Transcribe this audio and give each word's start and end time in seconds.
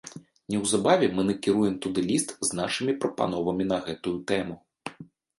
Неўзабаве 0.51 1.07
мы 1.17 1.25
накіруем 1.25 1.75
туды 1.85 2.03
ліст 2.09 2.29
з 2.49 2.57
нашымі 2.59 2.95
прапановамі 3.03 3.67
на 3.73 3.77
гэту 3.89 4.15
тэму. 4.33 4.55